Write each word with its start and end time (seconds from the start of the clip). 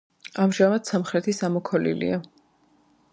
ამჟამად 0.43 0.87
სამხრეთის 0.91 1.43
ამოქოლილია. 1.49 2.21